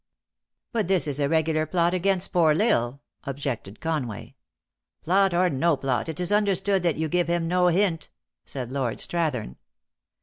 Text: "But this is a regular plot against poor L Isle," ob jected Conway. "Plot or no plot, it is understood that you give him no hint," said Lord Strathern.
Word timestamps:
"But 0.73 0.87
this 0.87 1.05
is 1.07 1.19
a 1.19 1.29
regular 1.29 1.67
plot 1.67 1.93
against 1.93 2.31
poor 2.33 2.53
L 2.59 2.61
Isle," 2.63 3.01
ob 3.27 3.37
jected 3.37 3.79
Conway. 3.79 4.33
"Plot 5.03 5.31
or 5.31 5.47
no 5.51 5.77
plot, 5.77 6.09
it 6.09 6.19
is 6.19 6.31
understood 6.31 6.81
that 6.81 6.95
you 6.97 7.07
give 7.07 7.27
him 7.27 7.47
no 7.47 7.67
hint," 7.67 8.09
said 8.43 8.71
Lord 8.71 8.97
Strathern. 8.97 9.57